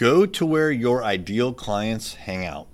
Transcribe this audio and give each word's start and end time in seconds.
Go 0.00 0.24
to 0.24 0.46
where 0.46 0.70
your 0.70 1.04
ideal 1.04 1.52
clients 1.52 2.14
hang 2.14 2.46
out. 2.46 2.68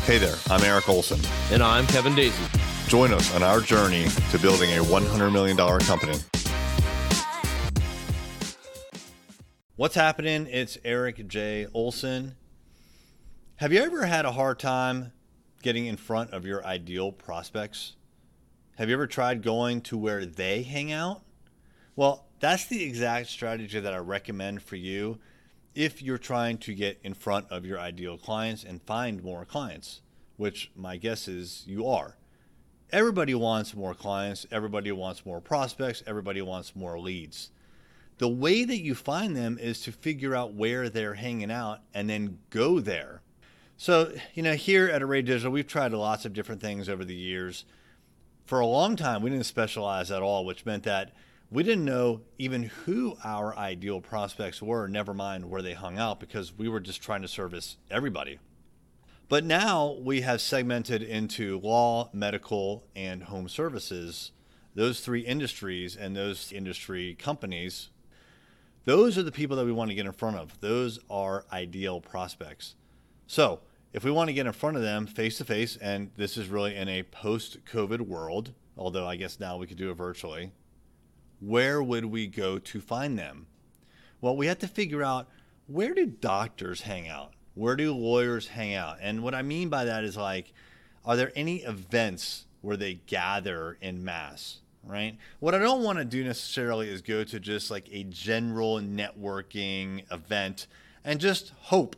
Hey 0.00 0.18
there, 0.18 0.34
I'm 0.50 0.64
Eric 0.64 0.88
Olson. 0.88 1.20
And 1.52 1.62
I'm 1.62 1.86
Kevin 1.86 2.16
Daisy. 2.16 2.42
Join 2.88 3.12
us 3.12 3.32
on 3.36 3.44
our 3.44 3.60
journey 3.60 4.08
to 4.32 4.38
building 4.40 4.70
a 4.70 4.82
$100 4.82 5.32
million 5.32 5.56
company. 5.56 6.18
What's 9.76 9.94
happening? 9.94 10.48
It's 10.50 10.78
Eric 10.84 11.28
J. 11.28 11.68
Olson. 11.72 12.34
Have 13.58 13.72
you 13.72 13.80
ever 13.80 14.06
had 14.06 14.24
a 14.24 14.32
hard 14.32 14.58
time 14.58 15.12
getting 15.62 15.86
in 15.86 15.96
front 15.96 16.32
of 16.32 16.44
your 16.44 16.66
ideal 16.66 17.12
prospects? 17.12 17.94
Have 18.76 18.88
you 18.88 18.96
ever 18.96 19.06
tried 19.06 19.44
going 19.44 19.82
to 19.82 19.96
where 19.96 20.26
they 20.26 20.64
hang 20.64 20.90
out? 20.90 21.22
Well, 21.96 22.26
that's 22.40 22.66
the 22.66 22.84
exact 22.84 23.28
strategy 23.28 23.80
that 23.80 23.94
I 23.94 23.98
recommend 23.98 24.62
for 24.62 24.76
you 24.76 25.18
if 25.74 26.02
you're 26.02 26.18
trying 26.18 26.58
to 26.58 26.74
get 26.74 27.00
in 27.02 27.14
front 27.14 27.46
of 27.50 27.64
your 27.64 27.78
ideal 27.78 28.18
clients 28.18 28.64
and 28.64 28.82
find 28.82 29.24
more 29.24 29.46
clients, 29.46 30.02
which 30.36 30.70
my 30.76 30.98
guess 30.98 31.26
is 31.26 31.64
you 31.66 31.88
are. 31.88 32.18
Everybody 32.92 33.34
wants 33.34 33.74
more 33.74 33.94
clients, 33.94 34.46
everybody 34.52 34.92
wants 34.92 35.24
more 35.24 35.40
prospects, 35.40 36.02
everybody 36.06 36.42
wants 36.42 36.76
more 36.76 37.00
leads. 37.00 37.50
The 38.18 38.28
way 38.28 38.64
that 38.64 38.80
you 38.80 38.94
find 38.94 39.34
them 39.34 39.58
is 39.58 39.80
to 39.82 39.92
figure 39.92 40.34
out 40.34 40.52
where 40.52 40.90
they're 40.90 41.14
hanging 41.14 41.50
out 41.50 41.80
and 41.94 42.08
then 42.10 42.38
go 42.50 42.78
there. 42.78 43.22
So, 43.78 44.12
you 44.34 44.42
know, 44.42 44.54
here 44.54 44.88
at 44.88 45.02
Array 45.02 45.22
Digital, 45.22 45.50
we've 45.50 45.66
tried 45.66 45.92
lots 45.92 46.26
of 46.26 46.34
different 46.34 46.60
things 46.60 46.88
over 46.90 47.04
the 47.04 47.14
years. 47.14 47.64
For 48.44 48.60
a 48.60 48.66
long 48.66 48.96
time, 48.96 49.22
we 49.22 49.30
didn't 49.30 49.46
specialize 49.46 50.10
at 50.10 50.22
all, 50.22 50.44
which 50.44 50.64
meant 50.64 50.84
that 50.84 51.12
we 51.50 51.62
didn't 51.62 51.84
know 51.84 52.22
even 52.38 52.64
who 52.64 53.16
our 53.22 53.56
ideal 53.56 54.00
prospects 54.00 54.60
were, 54.60 54.88
never 54.88 55.14
mind 55.14 55.48
where 55.48 55.62
they 55.62 55.74
hung 55.74 55.98
out, 55.98 56.18
because 56.18 56.56
we 56.56 56.68
were 56.68 56.80
just 56.80 57.02
trying 57.02 57.22
to 57.22 57.28
service 57.28 57.76
everybody. 57.90 58.38
But 59.28 59.44
now 59.44 59.96
we 60.00 60.20
have 60.22 60.40
segmented 60.40 61.02
into 61.02 61.58
law, 61.60 62.10
medical, 62.12 62.84
and 62.94 63.24
home 63.24 63.48
services. 63.48 64.32
Those 64.74 65.00
three 65.00 65.20
industries 65.20 65.96
and 65.96 66.16
those 66.16 66.52
industry 66.52 67.14
companies, 67.14 67.90
those 68.84 69.18
are 69.18 69.22
the 69.22 69.32
people 69.32 69.56
that 69.56 69.66
we 69.66 69.72
want 69.72 69.90
to 69.90 69.96
get 69.96 70.06
in 70.06 70.12
front 70.12 70.36
of. 70.36 70.60
Those 70.60 71.00
are 71.10 71.44
ideal 71.52 72.00
prospects. 72.00 72.74
So, 73.26 73.60
if 73.92 74.04
we 74.04 74.10
want 74.10 74.28
to 74.28 74.34
get 74.34 74.46
in 74.46 74.52
front 74.52 74.76
of 74.76 74.82
them 74.82 75.06
face 75.06 75.38
to 75.38 75.44
face, 75.44 75.76
and 75.76 76.10
this 76.16 76.36
is 76.36 76.48
really 76.48 76.76
in 76.76 76.88
a 76.88 77.02
post 77.02 77.64
COVID 77.64 78.02
world, 78.02 78.52
although 78.76 79.06
I 79.06 79.16
guess 79.16 79.40
now 79.40 79.56
we 79.56 79.66
could 79.66 79.78
do 79.78 79.90
it 79.90 79.94
virtually, 79.94 80.52
where 81.40 81.82
would 81.82 82.06
we 82.06 82.26
go 82.26 82.58
to 82.58 82.80
find 82.80 83.18
them? 83.18 83.46
Well, 84.20 84.36
we 84.36 84.46
have 84.46 84.58
to 84.60 84.68
figure 84.68 85.02
out 85.02 85.28
where 85.66 85.94
do 85.94 86.06
doctors 86.06 86.82
hang 86.82 87.08
out? 87.08 87.32
Where 87.54 87.76
do 87.76 87.92
lawyers 87.94 88.48
hang 88.48 88.74
out? 88.74 88.98
And 89.00 89.22
what 89.22 89.34
I 89.34 89.42
mean 89.42 89.68
by 89.68 89.84
that 89.84 90.04
is 90.04 90.16
like, 90.16 90.52
are 91.04 91.16
there 91.16 91.32
any 91.34 91.58
events 91.58 92.46
where 92.60 92.76
they 92.76 92.94
gather 92.94 93.78
in 93.80 94.04
mass? 94.04 94.60
Right. 94.84 95.18
What 95.40 95.54
I 95.54 95.58
don't 95.58 95.82
want 95.82 95.98
to 95.98 96.04
do 96.04 96.22
necessarily 96.22 96.88
is 96.88 97.02
go 97.02 97.24
to 97.24 97.40
just 97.40 97.72
like 97.72 97.88
a 97.90 98.04
general 98.04 98.78
networking 98.78 100.04
event 100.12 100.68
and 101.04 101.18
just 101.18 101.52
hope 101.58 101.96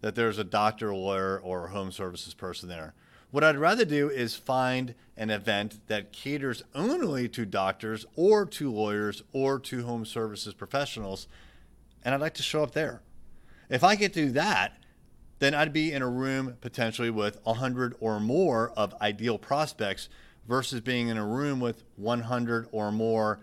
that 0.00 0.16
there's 0.16 0.38
a 0.38 0.44
doctor, 0.44 0.92
lawyer, 0.92 1.38
or 1.38 1.68
home 1.68 1.92
services 1.92 2.34
person 2.34 2.68
there. 2.68 2.92
What 3.34 3.42
I'd 3.42 3.58
rather 3.58 3.84
do 3.84 4.10
is 4.10 4.36
find 4.36 4.94
an 5.16 5.28
event 5.28 5.80
that 5.88 6.12
caters 6.12 6.62
only 6.72 7.28
to 7.30 7.44
doctors 7.44 8.06
or 8.14 8.46
to 8.46 8.70
lawyers 8.70 9.24
or 9.32 9.58
to 9.58 9.82
home 9.82 10.04
services 10.04 10.54
professionals, 10.54 11.26
and 12.04 12.14
I'd 12.14 12.20
like 12.20 12.34
to 12.34 12.44
show 12.44 12.62
up 12.62 12.74
there. 12.74 13.02
If 13.68 13.82
I 13.82 13.96
could 13.96 14.12
do 14.12 14.30
that, 14.30 14.78
then 15.40 15.52
I'd 15.52 15.72
be 15.72 15.90
in 15.90 16.00
a 16.00 16.08
room 16.08 16.58
potentially 16.60 17.10
with 17.10 17.40
100 17.42 17.96
or 17.98 18.20
more 18.20 18.70
of 18.76 18.94
ideal 19.02 19.38
prospects 19.38 20.08
versus 20.46 20.80
being 20.80 21.08
in 21.08 21.16
a 21.16 21.26
room 21.26 21.58
with 21.58 21.82
100 21.96 22.68
or 22.70 22.92
more 22.92 23.40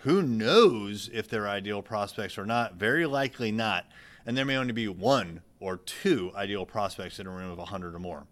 who 0.00 0.20
knows 0.20 1.08
if 1.10 1.26
they're 1.26 1.48
ideal 1.48 1.80
prospects 1.80 2.36
or 2.36 2.44
not? 2.44 2.74
Very 2.74 3.06
likely 3.06 3.50
not. 3.50 3.86
And 4.26 4.36
there 4.36 4.44
may 4.44 4.58
only 4.58 4.74
be 4.74 4.88
one 4.88 5.40
or 5.58 5.78
two 5.78 6.32
ideal 6.36 6.66
prospects 6.66 7.18
in 7.18 7.26
a 7.26 7.30
room 7.30 7.50
of 7.50 7.56
100 7.56 7.94
or 7.94 7.98
more 7.98 8.26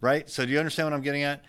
right? 0.00 0.28
So 0.28 0.44
do 0.44 0.52
you 0.52 0.58
understand 0.58 0.86
what 0.86 0.94
I'm 0.94 1.02
getting 1.02 1.22
at? 1.22 1.44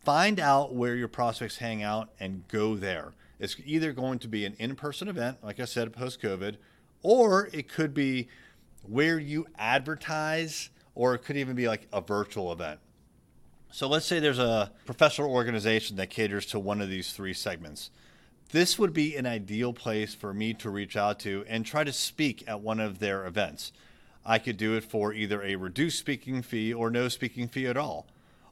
Find 0.00 0.38
out 0.38 0.74
where 0.74 0.94
your 0.94 1.08
prospects 1.08 1.58
hang 1.58 1.82
out 1.82 2.10
and 2.20 2.46
go 2.48 2.76
there. 2.76 3.12
It's 3.38 3.56
either 3.64 3.92
going 3.92 4.18
to 4.20 4.28
be 4.28 4.44
an 4.44 4.54
in 4.58 4.76
person 4.76 5.08
event, 5.08 5.38
like 5.42 5.60
I 5.60 5.64
said, 5.64 5.92
post 5.92 6.20
COVID, 6.20 6.56
or 7.02 7.48
it 7.52 7.68
could 7.68 7.94
be 7.94 8.28
where 8.82 9.18
you 9.18 9.46
advertise, 9.58 10.70
or 10.94 11.14
it 11.14 11.24
could 11.24 11.36
even 11.36 11.56
be 11.56 11.66
like 11.68 11.88
a 11.92 12.00
virtual 12.00 12.52
event. 12.52 12.80
So 13.72 13.88
let's 13.88 14.06
say 14.06 14.20
there's 14.20 14.38
a 14.38 14.70
professional 14.84 15.32
organization 15.32 15.96
that 15.96 16.08
caters 16.08 16.46
to 16.46 16.60
one 16.60 16.80
of 16.80 16.88
these 16.88 17.12
three 17.12 17.34
segments. 17.34 17.90
This 18.50 18.78
would 18.78 18.92
be 18.92 19.16
an 19.16 19.26
ideal 19.26 19.72
place 19.72 20.14
for 20.14 20.32
me 20.32 20.54
to 20.54 20.70
reach 20.70 20.96
out 20.96 21.18
to 21.20 21.44
and 21.48 21.66
try 21.66 21.82
to 21.82 21.92
speak 21.92 22.44
at 22.46 22.60
one 22.60 22.78
of 22.78 23.00
their 23.00 23.26
events. 23.26 23.72
I 24.24 24.38
could 24.38 24.56
do 24.56 24.74
it 24.74 24.84
for 24.84 25.12
either 25.12 25.42
a 25.42 25.56
reduced 25.56 25.98
speaking 25.98 26.42
fee 26.42 26.72
or 26.72 26.90
no 26.90 27.08
speaking 27.08 27.48
fee 27.48 27.66
at 27.66 27.76
all. 27.76 28.06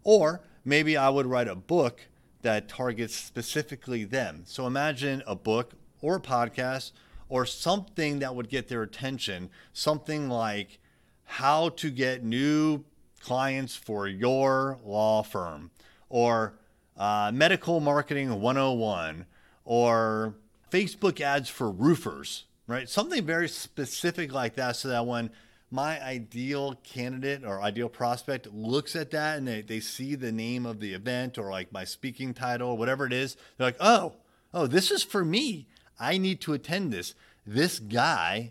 Or 0.04 0.40
maybe 0.64 0.96
I 0.96 1.08
would 1.08 1.26
write 1.26 1.48
a 1.48 1.54
book 1.54 2.06
that 2.42 2.68
targets 2.68 3.14
specifically 3.14 4.04
them. 4.04 4.42
So 4.46 4.66
imagine 4.66 5.22
a 5.26 5.34
book 5.34 5.74
or 6.00 6.16
a 6.16 6.20
podcast 6.20 6.92
or 7.28 7.46
something 7.46 8.18
that 8.18 8.34
would 8.34 8.48
get 8.48 8.68
their 8.68 8.82
attention, 8.82 9.48
something 9.72 10.28
like 10.28 10.78
how 11.24 11.70
to 11.70 11.90
get 11.90 12.22
new 12.22 12.84
clients 13.20 13.74
for 13.74 14.06
your 14.06 14.78
law 14.84 15.22
firm 15.22 15.70
or 16.08 16.54
uh, 16.96 17.30
medical 17.32 17.80
marketing 17.80 18.40
101 18.40 19.24
or 19.64 20.34
Facebook 20.70 21.20
ads 21.20 21.48
for 21.48 21.70
roofers, 21.70 22.44
right? 22.66 22.88
Something 22.88 23.24
very 23.24 23.48
specific 23.48 24.32
like 24.32 24.56
that 24.56 24.76
so 24.76 24.88
that 24.88 25.06
when 25.06 25.30
my 25.72 26.02
ideal 26.02 26.78
candidate 26.84 27.44
or 27.44 27.62
ideal 27.62 27.88
prospect 27.88 28.46
looks 28.52 28.94
at 28.94 29.10
that 29.12 29.38
and 29.38 29.48
they, 29.48 29.62
they 29.62 29.80
see 29.80 30.14
the 30.14 30.30
name 30.30 30.66
of 30.66 30.80
the 30.80 30.92
event 30.92 31.38
or 31.38 31.50
like 31.50 31.72
my 31.72 31.84
speaking 31.84 32.34
title, 32.34 32.70
or 32.70 32.78
whatever 32.78 33.06
it 33.06 33.12
is, 33.12 33.36
they're 33.56 33.68
like, 33.68 33.76
oh, 33.80 34.14
oh, 34.52 34.66
this 34.66 34.90
is 34.90 35.02
for 35.02 35.24
me. 35.24 35.66
I 35.98 36.18
need 36.18 36.40
to 36.42 36.52
attend 36.52 36.92
this. 36.92 37.14
This 37.46 37.78
guy, 37.78 38.50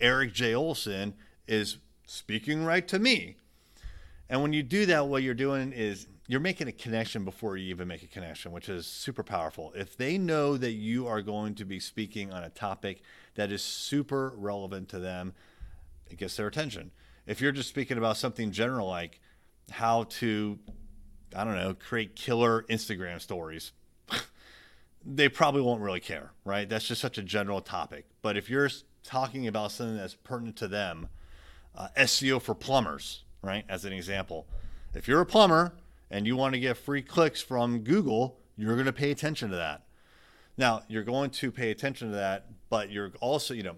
Eric 0.00 0.32
J. 0.32 0.54
Olson, 0.54 1.14
is 1.46 1.78
speaking 2.06 2.64
right 2.64 2.86
to 2.88 2.98
me. 2.98 3.36
And 4.28 4.40
when 4.42 4.52
you 4.52 4.62
do 4.62 4.86
that, 4.86 5.06
what 5.06 5.22
you're 5.22 5.34
doing 5.34 5.72
is 5.72 6.06
you're 6.26 6.40
making 6.40 6.68
a 6.68 6.72
connection 6.72 7.24
before 7.24 7.56
you 7.56 7.68
even 7.68 7.86
make 7.86 8.02
a 8.02 8.06
connection, 8.06 8.52
which 8.52 8.68
is 8.68 8.86
super 8.86 9.22
powerful. 9.22 9.72
If 9.76 9.96
they 9.96 10.16
know 10.16 10.56
that 10.56 10.72
you 10.72 11.06
are 11.06 11.20
going 11.20 11.54
to 11.56 11.64
be 11.66 11.78
speaking 11.78 12.32
on 12.32 12.42
a 12.42 12.48
topic 12.48 13.02
that 13.34 13.52
is 13.52 13.62
super 13.62 14.32
relevant 14.36 14.88
to 14.90 14.98
them, 14.98 15.34
it 16.14 16.18
gets 16.18 16.36
their 16.36 16.46
attention. 16.46 16.92
If 17.26 17.40
you're 17.40 17.52
just 17.52 17.68
speaking 17.68 17.98
about 17.98 18.16
something 18.16 18.52
general 18.52 18.88
like 18.88 19.20
how 19.70 20.04
to, 20.04 20.58
I 21.34 21.44
don't 21.44 21.56
know, 21.56 21.74
create 21.74 22.16
killer 22.16 22.64
Instagram 22.70 23.20
stories, 23.20 23.72
they 25.04 25.28
probably 25.28 25.62
won't 25.62 25.80
really 25.80 26.00
care, 26.00 26.30
right? 26.44 26.68
That's 26.68 26.86
just 26.86 27.00
such 27.00 27.18
a 27.18 27.22
general 27.22 27.60
topic. 27.60 28.06
But 28.22 28.36
if 28.36 28.48
you're 28.48 28.70
talking 29.02 29.46
about 29.46 29.72
something 29.72 29.96
that's 29.96 30.14
pertinent 30.14 30.56
to 30.56 30.68
them, 30.68 31.08
uh, 31.74 31.88
SEO 31.96 32.40
for 32.40 32.54
plumbers, 32.54 33.24
right? 33.42 33.64
As 33.68 33.84
an 33.84 33.92
example, 33.92 34.46
if 34.94 35.08
you're 35.08 35.20
a 35.20 35.26
plumber 35.26 35.74
and 36.10 36.26
you 36.26 36.36
want 36.36 36.54
to 36.54 36.60
get 36.60 36.76
free 36.76 37.02
clicks 37.02 37.42
from 37.42 37.80
Google, 37.80 38.38
you're 38.56 38.74
going 38.74 38.86
to 38.86 38.92
pay 38.92 39.10
attention 39.10 39.50
to 39.50 39.56
that. 39.56 39.82
Now, 40.56 40.82
you're 40.86 41.02
going 41.02 41.30
to 41.30 41.50
pay 41.50 41.72
attention 41.72 42.10
to 42.10 42.14
that, 42.14 42.46
but 42.70 42.90
you're 42.90 43.10
also, 43.20 43.54
you 43.54 43.64
know, 43.64 43.74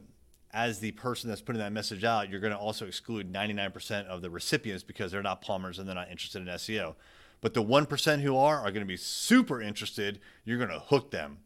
as 0.52 0.78
the 0.78 0.92
person 0.92 1.28
that's 1.28 1.40
putting 1.40 1.60
that 1.60 1.72
message 1.72 2.04
out, 2.04 2.30
you're 2.30 2.40
going 2.40 2.52
to 2.52 2.58
also 2.58 2.86
exclude 2.86 3.32
99% 3.32 4.06
of 4.06 4.22
the 4.22 4.30
recipients 4.30 4.82
because 4.82 5.12
they're 5.12 5.22
not 5.22 5.42
plumbers 5.42 5.78
and 5.78 5.88
they're 5.88 5.94
not 5.94 6.10
interested 6.10 6.42
in 6.42 6.48
SEO. 6.48 6.94
But 7.40 7.54
the 7.54 7.62
1% 7.62 8.20
who 8.20 8.36
are 8.36 8.58
are 8.58 8.70
going 8.70 8.80
to 8.80 8.86
be 8.86 8.96
super 8.96 9.60
interested. 9.60 10.20
You're 10.44 10.58
going 10.58 10.70
to 10.70 10.78
hook 10.78 11.10
them. 11.10 11.38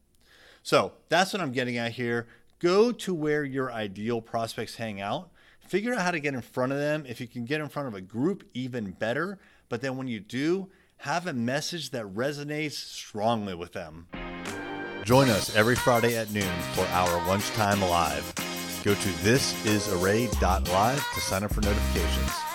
So 0.63 0.93
that's 1.09 1.33
what 1.33 1.43
I'm 1.43 1.53
getting 1.53 1.77
at 1.77 1.93
here. 1.93 2.27
Go 2.59 2.93
to 2.93 3.15
where 3.15 3.45
your 3.45 3.73
ideal 3.73 4.21
prospects 4.21 4.77
hang 4.77 5.01
out. 5.01 5.31
Figure 5.61 5.95
out 5.95 6.03
how 6.03 6.11
to 6.11 6.21
get 6.21 6.35
in 6.35 6.43
front 6.43 6.73
of 6.73 6.79
them. 6.79 7.05
If 7.09 7.21
you 7.21 7.27
can 7.27 7.45
get 7.45 7.61
in 7.61 7.69
front 7.69 7.89
of 7.89 7.95
a 7.95 8.01
group, 8.01 8.45
even 8.55 8.91
better. 8.93 9.39
But 9.69 9.81
then 9.81 9.97
when 9.97 10.09
you 10.09 10.21
do, 10.21 10.69
have 10.99 11.27
a 11.27 11.33
message 11.33 11.91
that 11.91 12.05
resonates 12.05 12.73
strongly 12.73 13.55
with 13.55 13.73
them. 13.73 14.07
Join 15.05 15.31
us 15.31 15.57
every 15.57 15.77
Friday 15.77 16.17
at 16.17 16.31
noon 16.31 16.61
for 16.75 16.85
our 16.87 17.27
lunchtime 17.27 17.81
live. 17.81 18.50
Go 18.83 18.95
to 18.95 19.09
thisisarray.live 19.09 21.05
to 21.15 21.21
sign 21.21 21.45
up 21.45 21.53
for 21.53 21.61
notifications. 21.61 22.50